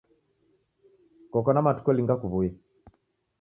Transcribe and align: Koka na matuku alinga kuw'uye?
Koka 1.31 1.51
na 1.53 1.65
matuku 1.65 1.87
alinga 1.91 2.15
kuw'uye? 2.21 2.51